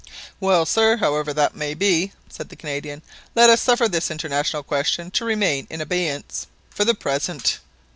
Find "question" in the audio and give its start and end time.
4.63-5.11